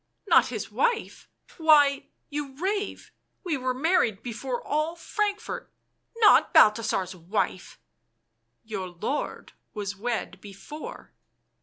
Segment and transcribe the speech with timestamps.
[0.27, 1.29] "Not his wife...
[1.57, 3.11] why, you rave...
[3.43, 5.71] we were married before all Frankfort...
[6.17, 7.77] not Balthasar's wife
[8.73, 11.11] !""Your lord was wed before."